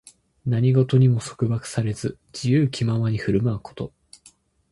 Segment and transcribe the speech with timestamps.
[0.47, 3.93] 何事にも束縛されず、自由気ままに振る舞うこと。